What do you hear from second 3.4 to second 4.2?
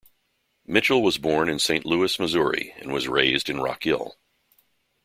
in Rock Hill.